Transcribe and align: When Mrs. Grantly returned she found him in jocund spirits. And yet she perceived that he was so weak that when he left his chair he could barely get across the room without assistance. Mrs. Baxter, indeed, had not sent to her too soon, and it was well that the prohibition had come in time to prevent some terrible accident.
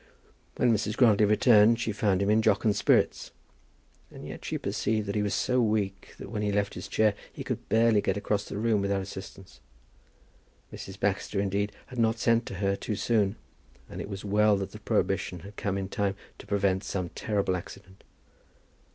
When 0.55 0.73
Mrs. 0.73 0.97
Grantly 0.97 1.25
returned 1.25 1.79
she 1.79 1.91
found 1.91 2.23
him 2.23 2.29
in 2.31 2.41
jocund 2.41 2.75
spirits. 2.75 3.29
And 4.09 4.25
yet 4.27 4.43
she 4.43 4.57
perceived 4.57 5.05
that 5.07 5.13
he 5.13 5.21
was 5.21 5.35
so 5.35 5.61
weak 5.61 6.15
that 6.17 6.31
when 6.31 6.41
he 6.41 6.51
left 6.51 6.73
his 6.73 6.87
chair 6.87 7.13
he 7.31 7.43
could 7.43 7.69
barely 7.69 8.01
get 8.01 8.17
across 8.17 8.45
the 8.45 8.57
room 8.57 8.81
without 8.81 9.03
assistance. 9.03 9.59
Mrs. 10.73 10.99
Baxter, 10.99 11.39
indeed, 11.39 11.71
had 11.85 11.99
not 11.99 12.17
sent 12.17 12.47
to 12.47 12.55
her 12.55 12.75
too 12.75 12.95
soon, 12.95 13.35
and 13.87 14.01
it 14.01 14.09
was 14.09 14.25
well 14.25 14.57
that 14.57 14.71
the 14.71 14.79
prohibition 14.79 15.41
had 15.41 15.55
come 15.55 15.77
in 15.77 15.87
time 15.87 16.15
to 16.39 16.47
prevent 16.47 16.83
some 16.83 17.09
terrible 17.09 17.55
accident. 17.55 18.03